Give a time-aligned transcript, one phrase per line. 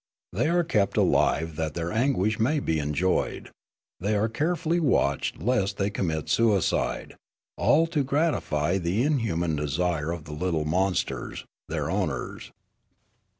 [0.33, 3.51] They are kept alive that their anguish may be enjoyed;
[3.99, 7.15] they are carefully watched lest they commit suicide,
[7.55, 12.51] all to gratify the inhuman desire of the little monsters, their owners.